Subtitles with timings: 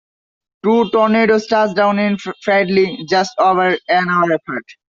[0.63, 4.63] Two tornadoes touched down in Fridley, just over an hour apart.